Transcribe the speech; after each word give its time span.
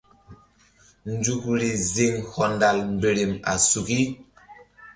Nzukri 1.13 1.69
ziŋ 1.93 2.13
hɔndal 2.31 2.77
mberem 2.93 3.33
a 3.51 3.53
suki. 3.69 4.01